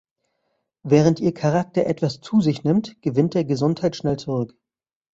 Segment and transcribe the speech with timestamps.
[0.81, 4.57] Während Ihr Charakter etwas zu sich nimmt, gewinnt er Gesundheit schnell zurück.